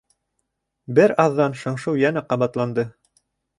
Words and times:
Бер 1.01 1.13
аҙҙан 1.25 1.57
шыңшыу 1.61 1.95
йәнә 2.01 2.25
ҡабатланды. 2.35 2.89